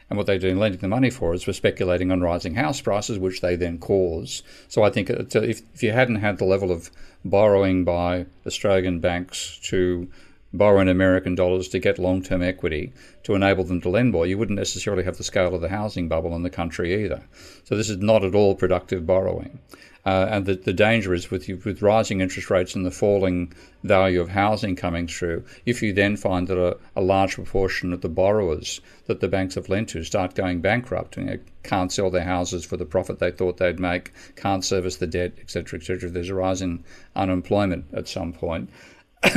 [0.09, 2.81] And what they do in lending the money for is for speculating on rising house
[2.81, 4.43] prices, which they then cause.
[4.69, 6.91] So I think uh, if, if you hadn't had the level of
[7.25, 10.09] borrowing by Australian banks to
[10.53, 14.27] borrow in American dollars to get long term equity to enable them to lend more,
[14.27, 17.23] you wouldn't necessarily have the scale of the housing bubble in the country either.
[17.65, 19.61] So this is not at all productive borrowing.
[20.07, 23.53] Uh, and the, the danger is with, with rising interest rates and the falling
[23.85, 28.01] value of housing coming through, if you then find that a, a large proportion of
[28.01, 32.11] the borrowers that the banks have lent to start going bankrupt, you know, can't sell
[32.11, 36.09] their houses for the profit they thought they'd make, can't service the debt, etc., etc.,
[36.09, 36.83] there's a rise in
[37.15, 38.71] unemployment at some point.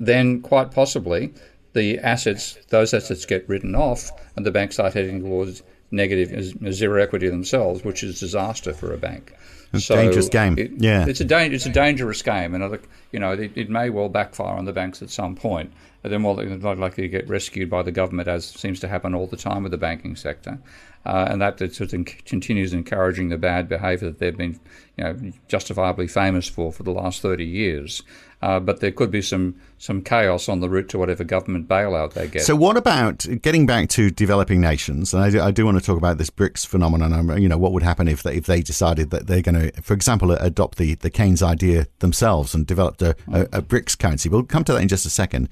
[0.00, 1.32] then quite possibly
[1.72, 7.02] the assets, those assets get written off, and the banks start heading towards negative zero
[7.02, 9.34] equity themselves, which is disaster for a bank.
[9.72, 10.58] A so dangerous game.
[10.58, 12.78] It, yeah, it's a da- it's a dangerous game, and
[13.12, 15.72] you know it, it, may well backfire on the banks at some point.
[16.02, 19.36] They're more likely to get rescued by the government, as seems to happen all the
[19.36, 20.58] time with the banking sector,
[21.06, 24.58] uh, and that sort of continues encouraging the bad behaviour that they've been,
[24.96, 28.02] you know, justifiably famous for for the last thirty years.
[28.42, 32.14] Uh, but there could be some some chaos on the route to whatever government bailout
[32.14, 32.42] they get.
[32.42, 35.12] So, what about getting back to developing nations?
[35.12, 37.40] And I do, I do want to talk about this BRICS phenomenon.
[37.40, 39.92] You know, what would happen if they, if they decided that they're going to, for
[39.92, 44.30] example, adopt the, the Keynes idea themselves and developed a, a, a BRICS currency?
[44.30, 45.50] We'll come to that in just a second.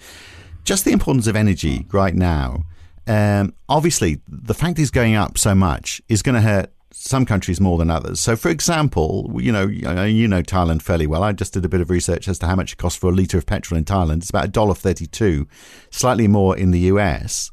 [0.64, 2.64] Just the importance of energy right now.
[3.07, 7.61] Um, obviously, the fact is going up so much is going to hurt some countries
[7.61, 8.20] more than others.
[8.20, 11.22] So, for example, you know, you know Thailand fairly well.
[11.22, 13.14] I just did a bit of research as to how much it costs for a
[13.14, 14.18] litre of petrol in Thailand.
[14.18, 15.46] It's about a dollar thirty-two,
[15.90, 17.50] slightly more in the US.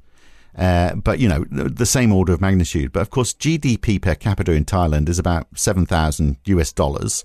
[0.58, 2.92] Uh, but you know the same order of magnitude.
[2.92, 7.24] But of course, GDP per capita in Thailand is about seven thousand US dollars,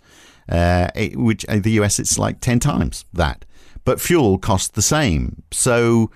[0.48, 3.44] uh, which in the US it's like ten times that.
[3.84, 5.42] But fuel costs the same.
[5.52, 6.10] So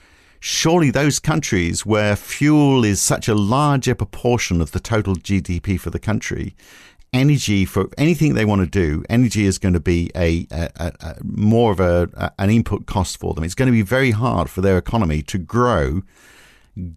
[0.45, 5.89] surely those countries where fuel is such a larger proportion of the total GDP for
[5.89, 6.55] the country,
[7.15, 11.17] energy for anything they want to do, energy is going to be a, a, a
[11.23, 13.43] more of a, an input cost for them.
[13.43, 16.03] It's going to be very hard for their economy to grow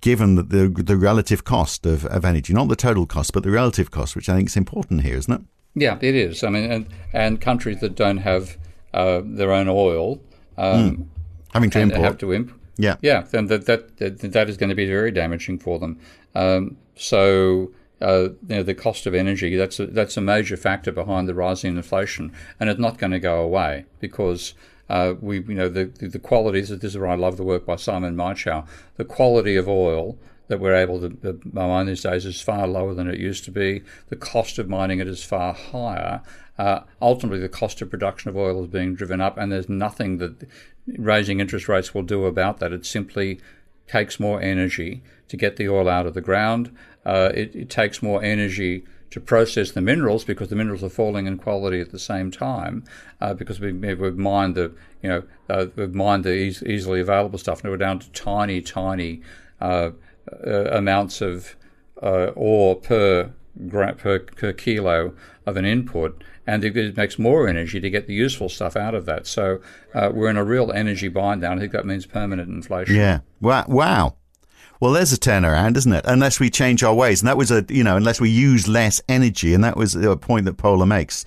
[0.02, 3.52] given the, the, the relative cost of, of energy, not the total cost, but the
[3.52, 5.42] relative cost, which I think is important here, isn't it?
[5.74, 6.44] Yeah, it is.
[6.44, 8.58] I mean, and, and countries that don't have
[8.94, 10.20] uh, their own oil
[10.58, 11.08] um, mm.
[11.54, 14.76] having to import have to import yeah, yeah, then that that that is going to
[14.76, 16.00] be very damaging for them.
[16.36, 17.72] Um, so.
[18.00, 21.34] Uh, you know, the cost of energy, that's a, that's a major factor behind the
[21.34, 24.54] rising inflation, and it's not going to go away because
[24.90, 27.76] uh, we, you know, the, the qualities, this is where I love the work by
[27.76, 32.68] Simon Michaux, the quality of oil that we're able to mine these days is far
[32.68, 33.82] lower than it used to be.
[34.08, 36.22] The cost of mining it is far higher.
[36.58, 40.18] Uh, ultimately, the cost of production of oil is being driven up, and there's nothing
[40.20, 40.48] that
[40.88, 42.72] raising interest rates will do about that.
[42.72, 43.40] It simply
[43.88, 46.76] takes more energy to get the oil out of the ground.
[47.06, 51.26] Uh, it, it, takes more energy to process the minerals because the minerals are falling
[51.26, 52.84] in quality at the same time
[53.22, 57.62] uh, because we, have mined the you know uh, we've mined the easily available stuff
[57.62, 59.22] and we're down to tiny tiny
[59.62, 59.92] uh,
[60.46, 61.56] uh, amounts of
[62.04, 63.32] uh, ore per
[63.70, 65.14] per, per kilo
[65.46, 69.06] of an input and it makes more energy to get the useful stuff out of
[69.06, 69.28] that.
[69.28, 69.62] So
[69.94, 71.54] uh, we're in a real energy bind now.
[71.54, 72.96] I think that means permanent inflation.
[72.96, 73.20] Yeah.
[73.42, 73.66] Wow.
[73.68, 74.16] Wow.
[74.80, 76.06] Well, there's a turnaround, isn't it?
[76.08, 79.02] Unless we change our ways, and that was a you know, unless we use less
[79.10, 81.26] energy, and that was a point that Paula makes.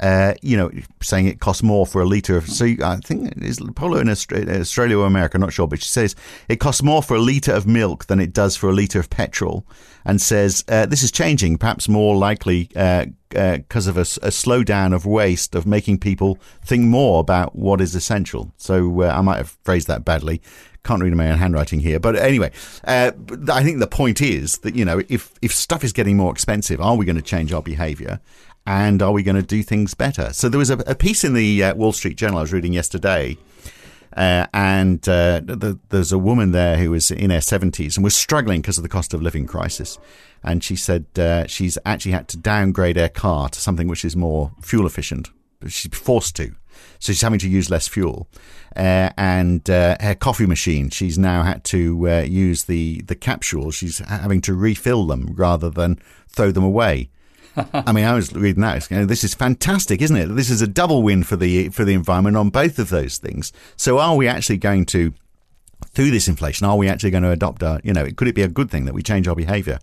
[0.00, 0.70] Uh, you know,
[1.02, 2.48] saying it costs more for a litre of.
[2.48, 6.14] So I think it's probably in Australia or America, I'm not sure, but she says
[6.48, 9.10] it costs more for a litre of milk than it does for a litre of
[9.10, 9.66] petrol,
[10.04, 14.94] and says uh, this is changing, perhaps more likely because uh, of a, a slowdown
[14.94, 18.52] of waste, of making people think more about what is essential.
[18.56, 20.40] So uh, I might have phrased that badly
[20.84, 22.00] can't read my own handwriting here.
[22.00, 22.50] But anyway,
[22.84, 23.12] uh,
[23.52, 26.80] I think the point is that, you know, if, if stuff is getting more expensive,
[26.80, 28.20] are we going to change our behavior?
[28.68, 30.30] And are we going to do things better?
[30.34, 32.74] So there was a, a piece in the uh, Wall Street Journal I was reading
[32.74, 33.38] yesterday.
[34.14, 38.14] Uh, and uh, the, there's a woman there who was in her 70s and was
[38.14, 39.98] struggling because of the cost of living crisis.
[40.42, 44.14] And she said uh, she's actually had to downgrade her car to something which is
[44.14, 45.30] more fuel efficient.
[45.66, 46.54] She's forced to.
[46.98, 48.28] So she's having to use less fuel.
[48.76, 53.76] Uh, and uh, her coffee machine, she's now had to use the, the capsules.
[53.76, 57.08] She's having to refill them rather than throw them away.
[57.72, 58.90] I mean, I was reading that.
[58.90, 60.26] You know, this is fantastic, isn't it?
[60.26, 63.52] This is a double win for the for the environment on both of those things.
[63.76, 65.12] So, are we actually going to,
[65.90, 67.80] through this inflation, are we actually going to adopt a?
[67.84, 69.78] You know, could it be a good thing that we change our behaviour?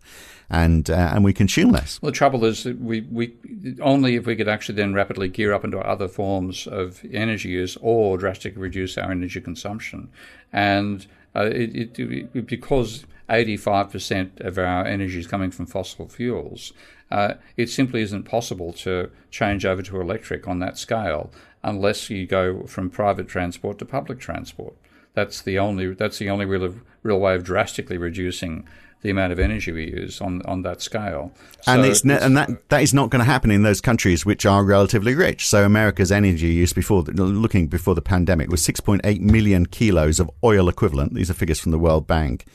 [0.50, 2.02] and uh, and we consume less.
[2.02, 3.34] Well, the trouble is we, we
[3.82, 7.78] only if we could actually then rapidly gear up into other forms of energy use
[7.82, 10.10] or drastically reduce our energy consumption,
[10.54, 16.74] and uh, it, it, it, because 85% of our energy is coming from fossil fuels,
[17.12, 21.32] uh, it simply isn't possible to change over to electric on that scale
[21.64, 24.76] unless you go from private transport to public transport.
[25.14, 28.68] That's the only that's the only real real way of drastically reducing
[29.02, 31.32] the amount of energy we use on on that scale.
[31.68, 34.26] And so it's, ne- and that that is not going to happen in those countries
[34.26, 35.48] which are relatively rich.
[35.48, 40.30] So America's energy use before the, looking before the pandemic was 6.8 million kilos of
[40.44, 41.14] oil equivalent.
[41.14, 42.46] These are figures from the World Bank.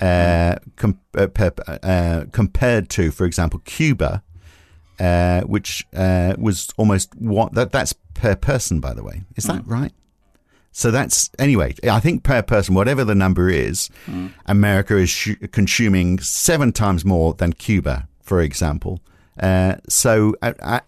[0.00, 1.26] Uh, com- uh,
[1.66, 4.22] uh, compared to, for example, Cuba,
[5.00, 9.24] uh, which uh, was almost what that that's per person, by the way.
[9.36, 9.70] Is that mm.
[9.70, 9.92] right?
[10.72, 11.74] So that's anyway.
[11.90, 14.32] I think per person, whatever the number is, mm.
[14.44, 19.00] America is sh- consuming seven times more than Cuba, for example.
[19.40, 20.34] Uh, so,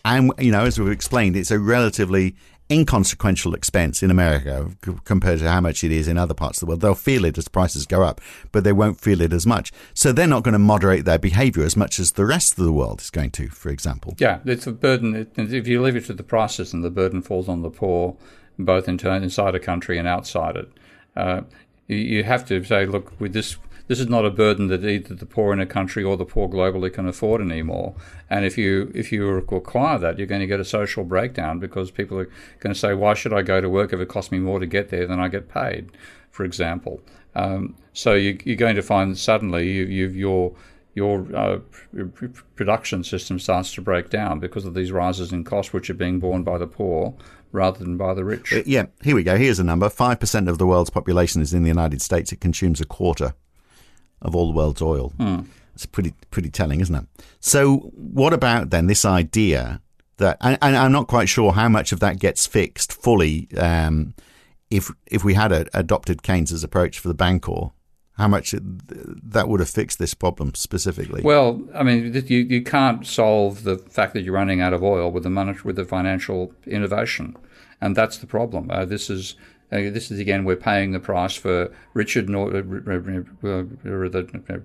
[0.05, 2.37] and you know, as we've explained, it's a relatively
[2.71, 4.71] inconsequential expense in America
[5.05, 6.81] compared to how much it is in other parts of the world.
[6.81, 8.21] They'll feel it as prices go up,
[8.53, 9.73] but they won't feel it as much.
[9.95, 12.73] So they're not going to moderate their behavior as much as the rest of the
[12.73, 14.15] world is going to, for example.
[14.19, 15.27] Yeah, it's a burden.
[15.37, 18.17] If you leave it to the prices and the burden falls on the poor,
[18.59, 20.71] both inside a country and outside it.
[21.17, 21.43] Uh,
[21.87, 23.57] you have to say, look, with this,
[23.89, 26.49] this is not a burden that either the poor in a country or the poor
[26.49, 27.95] globally can afford anymore.
[28.31, 31.91] And if you if you require that, you're going to get a social breakdown because
[31.91, 34.39] people are going to say, why should I go to work if it costs me
[34.39, 35.91] more to get there than I get paid,
[36.31, 37.01] for example.
[37.35, 40.55] Um, so you, are going to find suddenly you, you've your
[40.95, 41.59] your uh,
[42.57, 46.19] production system starts to break down because of these rises in cost, which are being
[46.19, 47.15] borne by the poor
[47.53, 48.53] rather than by the rich.
[48.53, 49.39] Uh, yeah, here we go.
[49.39, 52.33] Here's a number 5% of the world's population is in the United States.
[52.33, 53.33] It consumes a quarter
[54.23, 55.13] of all the world's oil.
[55.19, 55.47] Mm.
[55.75, 57.05] It's pretty, pretty telling, isn't it?
[57.41, 59.81] So, what about then this idea
[60.17, 64.15] that, and, and I'm not quite sure how much of that gets fixed fully um,
[64.71, 67.73] if, if we had a, adopted Keynes's approach for the Bancor
[68.19, 68.63] how much it,
[69.31, 71.23] that would have fixed this problem specifically.
[71.23, 75.11] Well, I mean, you, you can't solve the fact that you're running out of oil
[75.11, 77.37] with the money, with the financial innovation,
[77.81, 78.71] and that's the problem.
[78.71, 79.37] Uh, this is
[79.71, 83.65] uh, this is again we're paying the price for Richard Nord, uh, uh,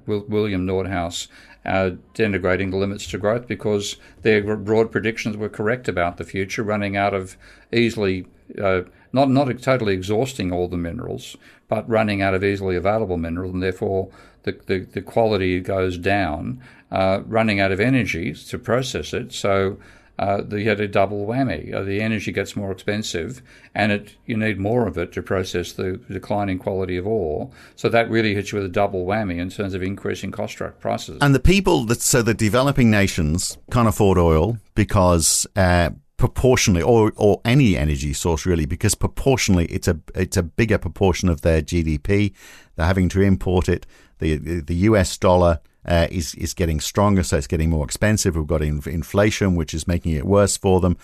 [0.06, 1.28] William Nordhaus
[1.66, 6.64] uh, denigrating the limits to growth because their broad predictions were correct about the future,
[6.64, 7.38] running out of
[7.72, 8.26] easily
[8.62, 11.38] uh, not not totally exhausting all the minerals,
[11.68, 14.10] but running out of easily available minerals, and therefore
[14.44, 16.62] the, the, the quality goes down,
[16.92, 19.34] uh, running out of energy to process it.
[19.34, 19.78] So
[20.20, 21.74] uh, you had a double whammy.
[21.74, 23.42] Uh, the energy gets more expensive,
[23.74, 27.50] and it you need more of it to process the declining quality of ore.
[27.76, 31.18] So that really hits you with a double whammy in terms of increasing cost prices.
[31.22, 37.12] And the people that so the developing nations can't afford oil because uh, proportionally, or
[37.16, 41.62] or any energy source really, because proportionally it's a it's a bigger proportion of their
[41.62, 42.34] GDP.
[42.76, 43.88] They're having to import it.
[44.20, 48.36] The the US dollar uh, is is getting stronger, so it's getting more expensive.
[48.36, 50.98] We've got in, inflation, which is making it worse for them.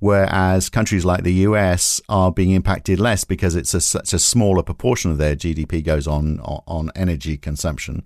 [0.00, 4.62] Whereas countries like the US are being impacted less because it's a, such a smaller
[4.62, 8.04] proportion of their GDP goes on on energy consumption.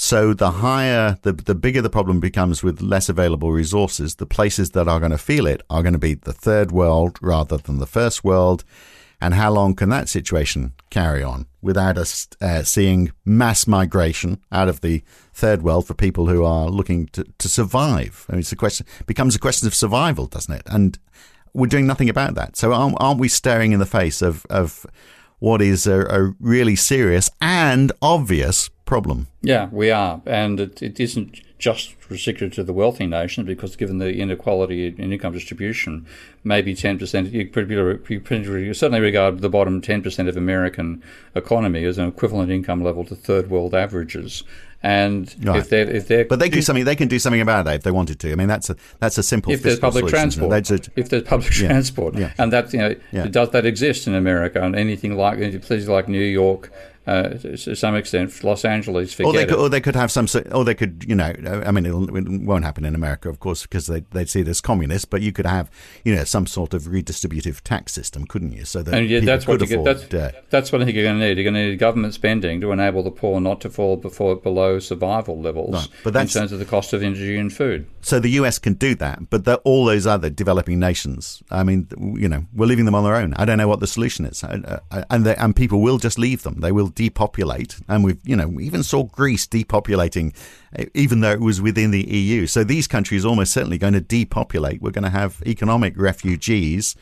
[0.00, 4.70] So the higher, the, the bigger the problem becomes with less available resources, the places
[4.70, 7.78] that are going to feel it are going to be the third world rather than
[7.78, 8.62] the first world.
[9.20, 14.68] And how long can that situation carry on without us uh, seeing mass migration out
[14.68, 15.02] of the
[15.32, 18.26] third world for people who are looking to, to survive?
[18.28, 20.62] I mean, it's a question, becomes a question of survival, doesn't it?
[20.66, 20.98] And
[21.52, 22.56] we're doing nothing about that.
[22.56, 24.86] So aren't, aren't we staring in the face of, of
[25.40, 29.26] what is a, a really serious and obvious problem?
[29.42, 30.22] Yeah, we are.
[30.26, 35.12] And it, it isn't just restricted to the wealthy nations because given the inequality in
[35.12, 36.06] income distribution,
[36.44, 41.02] maybe 10%, you, you certainly regard the bottom 10% of American
[41.34, 44.44] economy as an equivalent income level to third world averages.
[44.80, 45.58] And right.
[45.58, 46.84] if they're, if they're, but they do something.
[46.84, 48.30] They can do something about that if they wanted to.
[48.30, 49.52] I mean, that's a that's a simple.
[49.52, 50.30] If there's public solution.
[50.30, 51.66] transport, if there's public yeah.
[51.66, 52.32] transport, yeah.
[52.38, 53.26] and that you know, yeah.
[53.26, 54.62] does that exist in America?
[54.62, 56.70] And anything like places like New York,
[57.08, 59.14] uh, to some extent, Los Angeles.
[59.14, 59.58] Forget or they, could, it.
[59.58, 61.32] or they could have some, or they could, you know,
[61.64, 64.60] I mean, it won't happen in America, of course, because they they'd see it as
[64.60, 65.10] communist.
[65.10, 65.70] But you could have,
[66.04, 68.64] you know, some sort of redistributive tax system, couldn't you?
[68.64, 69.84] So that and yeah, that's what you get.
[69.84, 71.38] That's, uh, that's what I think you're going to need.
[71.38, 74.78] You're going to need government spending to enable the poor not to fall before below
[74.78, 75.88] survival levels right.
[76.04, 77.86] but that's, in terms of the cost of energy and food.
[78.00, 82.28] So the US can do that, but all those other developing nations, I mean, you
[82.28, 83.34] know, we're leaving them on their own.
[83.34, 86.60] I don't know what the solution is, and they, and people will just leave them.
[86.60, 90.34] They will depopulate and we've you know we even saw Greece depopulating,
[90.94, 92.46] even though it was within the EU.
[92.46, 94.82] So these countries are almost certainly going to depopulate.
[94.82, 96.96] We're going to have economic refugees,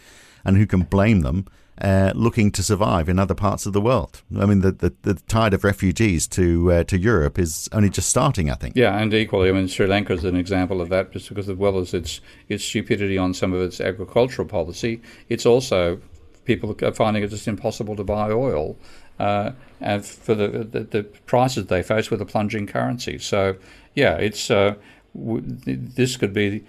[0.45, 1.47] and who can blame them?
[1.79, 4.23] Uh, looking to survive in other parts of the world.
[4.39, 8.09] I mean, the, the, the tide of refugees to uh, to Europe is only just
[8.09, 8.77] starting, I think.
[8.77, 11.57] Yeah, and equally, I mean, Sri Lanka is an example of that, just because as
[11.57, 16.01] well as its its stupidity on some of its agricultural policy, it's also
[16.47, 18.79] people are finding it just impossible to buy oil
[19.19, 19.53] uh,
[20.01, 23.19] for the, the, the prices they face with a plunging currency.
[23.19, 23.57] So,
[23.95, 24.75] yeah, it's uh,
[25.15, 26.65] w- this could be.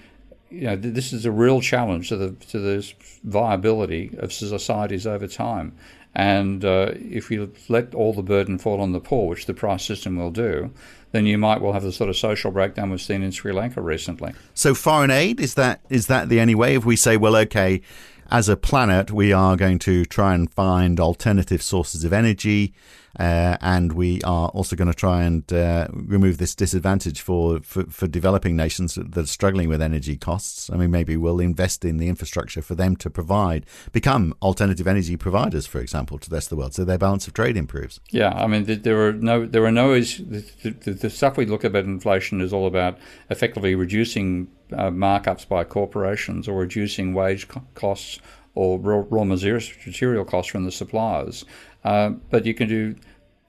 [0.50, 2.94] You know, this is a real challenge to the to the
[3.26, 5.74] viability of societies over time.
[6.16, 9.84] And uh, if you let all the burden fall on the poor, which the price
[9.84, 10.72] system will do,
[11.12, 13.82] then you might well have the sort of social breakdown we've seen in Sri Lanka
[13.82, 14.34] recently.
[14.54, 16.76] So foreign aid is that is that the only way?
[16.76, 17.82] If we say, well, okay,
[18.30, 22.74] as a planet, we are going to try and find alternative sources of energy,
[23.20, 27.84] uh, and we are also going to try and uh, remove this disadvantage for, for,
[27.86, 30.70] for, developing nations that are struggling with energy costs.
[30.70, 35.18] I mean, maybe we'll invest in the infrastructure for them to provide, become alternative energy
[35.18, 38.00] providers, for example, to the rest of the world, so their balance of trade improves.
[38.12, 41.64] Yeah, I mean, there are no, there are no, the, the, the stuff we look
[41.64, 47.48] at about inflation is all about effectively reducing uh, markups by corporations or reducing wage
[47.48, 48.20] co- costs
[48.56, 51.46] or raw, raw material costs from the suppliers.
[51.84, 52.96] Uh, but you can do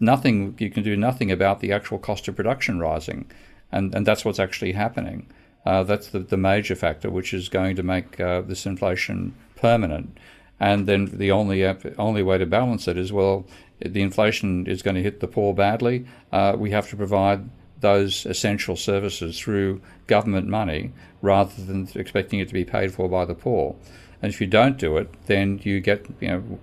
[0.01, 0.55] nothing.
[0.59, 3.31] You can do nothing about the actual cost of production rising,
[3.73, 5.27] and and that's what's actually happening.
[5.67, 10.17] Uh, that's the, the major factor, which is going to make uh, this inflation permanent.
[10.61, 11.65] And then the only
[11.99, 13.47] only way to balance it is well,
[13.81, 16.07] the inflation is going to hit the poor badly.
[16.33, 17.49] Uh, we have to provide
[17.81, 23.25] those essential services through government money rather than expecting it to be paid for by
[23.25, 23.77] the poor.
[24.23, 26.59] And if you don't do it, then you get you know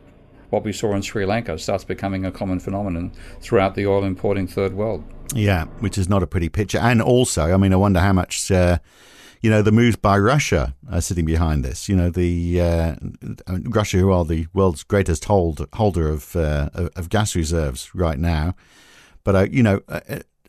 [0.50, 4.48] what we saw in Sri Lanka starts becoming a common phenomenon throughout the oil importing
[4.48, 5.04] third world.
[5.34, 6.78] Yeah, which is not a pretty picture.
[6.78, 8.52] And also, I mean, I wonder how much.
[8.52, 8.80] Uh,
[9.42, 11.88] you know, the moves by Russia are sitting behind this.
[11.88, 12.96] You know, the uh,
[13.48, 18.56] Russia, who are the world's greatest hold, holder of uh, of gas reserves right now,
[19.24, 19.82] but uh, you know,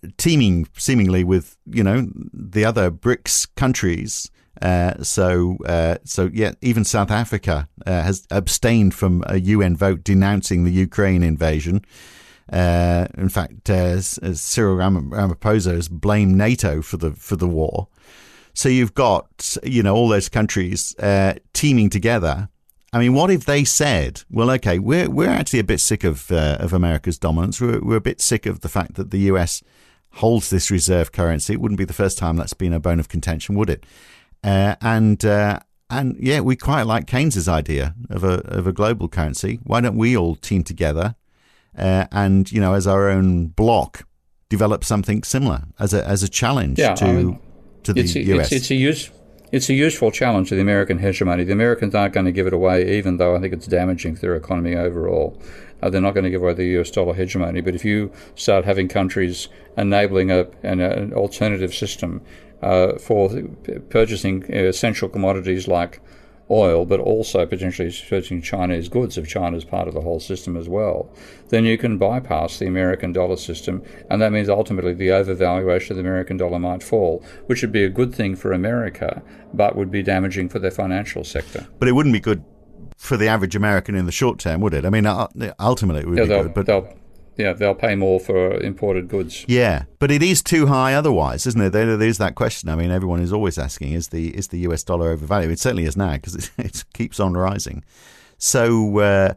[0.06, 4.30] uh, uh, teaming seemingly with you know the other BRICS countries
[4.62, 10.02] uh, so, uh, so yeah, even South Africa uh, has abstained from a UN vote
[10.02, 11.84] denouncing the Ukraine invasion.
[12.50, 17.88] Uh, in fact, uh, Cyril Ramaphosa has blamed NATO for the for the war.
[18.54, 20.94] So you've got you know all those countries
[21.52, 22.48] teaming together.
[22.92, 26.30] I mean, what if they said, "Well, okay, we're we're actually a bit sick of
[26.30, 27.60] of America's dominance.
[27.60, 29.62] We're we're a bit sick of the fact that the US
[30.16, 31.54] holds this reserve currency.
[31.54, 33.84] It wouldn't be the first time that's been a bone of contention, would it?"
[34.44, 39.08] Uh, and uh, and yeah, we quite like Keynes's idea of a of a global
[39.08, 39.60] currency.
[39.62, 41.14] Why don't we all team together
[41.76, 44.06] uh, and you know as our own block
[44.48, 47.38] develop something similar as a as a challenge yeah, to I mean,
[47.84, 48.46] to the it's, US?
[48.46, 49.10] It's, it's a use.
[49.56, 51.42] It's a useful challenge to the American hegemony.
[51.42, 54.20] The Americans aren't going to give it away, even though I think it's damaging to
[54.20, 55.40] their economy overall.
[55.80, 57.62] Uh, they're not going to give away the US dollar hegemony.
[57.62, 62.20] But if you start having countries enabling a, an, an alternative system
[62.60, 63.30] uh, for
[63.88, 66.02] purchasing essential commodities like
[66.50, 70.56] oil, but also potentially purchasing Chinese goods if China is part of the whole system
[70.56, 71.10] as well,
[71.48, 75.96] then you can bypass the American dollar system, and that means ultimately the overvaluation of
[75.96, 79.90] the American dollar might fall, which would be a good thing for America, but would
[79.90, 81.66] be damaging for their financial sector.
[81.78, 82.44] But it wouldn't be good
[82.96, 84.84] for the average American in the short term, would it?
[84.84, 86.92] I mean, uh, ultimately it would yeah, be good, but they'll,
[87.36, 89.44] yeah, they'll pay more for imported goods.
[89.46, 91.70] Yeah, but it is too high otherwise, isn't it?
[91.70, 92.68] There, there's that question.
[92.68, 95.50] I mean, everyone is always asking: is the is the US dollar overvalued?
[95.50, 97.84] It certainly is now because it, it, keeps on rising.
[98.38, 99.34] So, uh,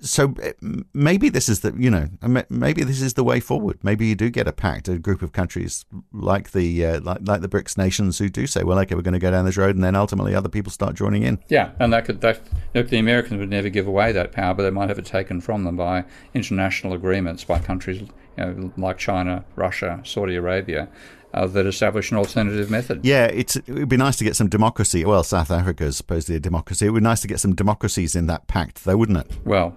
[0.00, 0.52] so uh,
[0.92, 2.08] maybe this is the you know
[2.48, 3.78] maybe this is the way forward.
[3.82, 7.40] Maybe you do get a pact, a group of countries like the uh, like, like
[7.40, 9.74] the BRICS nations who do say, well, okay, we're going to go down this road,
[9.74, 11.38] and then ultimately other people start joining in.
[11.48, 12.40] Yeah, and that could that
[12.74, 15.40] look, the Americans would never give away that power, but they might have it taken
[15.40, 18.08] from them by international agreements by countries you
[18.38, 20.88] know, like China, Russia, Saudi Arabia
[21.34, 23.04] uh, that establish an alternative method.
[23.04, 25.04] Yeah, it's it would be nice to get some democracy.
[25.04, 26.86] Well, South Africa is supposedly a democracy.
[26.86, 29.30] It would be nice to get some democracies in that pact, though, wouldn't it?
[29.44, 29.76] Well,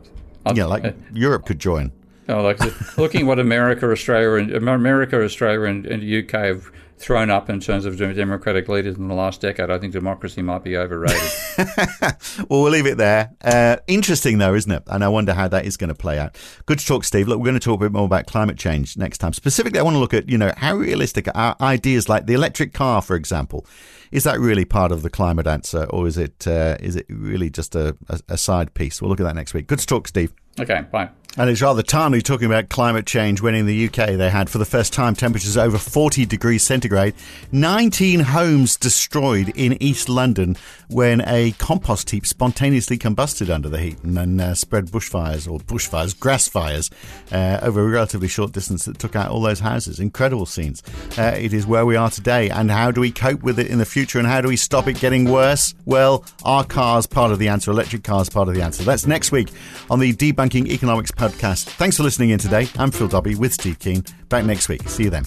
[0.54, 1.92] yeah, like uh, Europe could join.
[2.30, 2.60] Oh, like
[2.98, 7.86] looking what America, Australia, and America, Australia, and, and UK have thrown up in terms
[7.86, 9.70] of democratic leaders in the last decade.
[9.70, 11.32] I think democracy might be overrated.
[12.50, 13.32] well, we'll leave it there.
[13.44, 14.84] Uh, interesting, though, isn't it?
[14.88, 16.38] And I wonder how that is going to play out.
[16.66, 17.28] Good to talk, Steve.
[17.28, 19.34] Look, we're going to talk a bit more about climate change next time.
[19.34, 22.74] Specifically, I want to look at, you know, how realistic are ideas like the electric
[22.74, 23.66] car, for example.
[24.12, 27.50] Is that really part of the climate answer, or is it uh, is it really
[27.50, 29.02] just a, a, a side piece?
[29.02, 29.68] We'll look at that next week.
[29.68, 30.34] Good to talk, Steve.
[30.58, 31.10] Okay, bye.
[31.40, 34.58] And it's rather timely talking about climate change when in the UK they had for
[34.58, 37.14] the first time temperatures over 40 degrees centigrade,
[37.52, 40.58] 19 homes destroyed in East London
[40.88, 45.60] when a compost heap spontaneously combusted under the heat and then uh, spread bushfires or
[45.60, 46.90] bushfires, grass fires
[47.32, 50.00] uh, over a relatively short distance that took out all those houses.
[50.00, 50.82] Incredible scenes.
[51.20, 52.50] Uh, it is where we are today.
[52.50, 54.88] And how do we cope with it in the future and how do we stop
[54.88, 55.76] it getting worse?
[55.86, 58.82] Well, our cars part of the answer, electric cars part of the answer.
[58.82, 59.50] That's next week
[59.92, 61.66] on the Debunking Economics podcast podcast.
[61.66, 62.68] Thanks for listening in today.
[62.78, 64.04] I'm Phil Dobbie with Steve Keen.
[64.30, 64.88] Back next week.
[64.88, 65.26] See you then.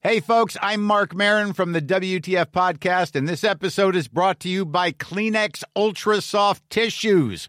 [0.00, 4.50] Hey, folks, I'm Marc Maron from the WTF Podcast, and this episode is brought to
[4.50, 7.48] you by Kleenex Ultra Soft Tissues